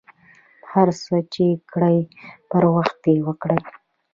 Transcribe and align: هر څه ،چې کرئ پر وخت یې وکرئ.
هر 0.71 0.87
څه 1.03 1.15
،چې 1.33 1.45
کرئ 1.71 1.97
پر 2.49 2.63
وخت 2.75 3.01
یې 3.09 3.15
وکرئ. 3.27 3.61